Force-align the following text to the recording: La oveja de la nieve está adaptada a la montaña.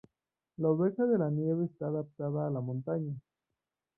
La 0.57 0.67
oveja 0.69 1.05
de 1.05 1.19
la 1.19 1.29
nieve 1.29 1.65
está 1.65 1.85
adaptada 1.85 2.47
a 2.47 2.49
la 2.49 2.59
montaña. 2.59 3.13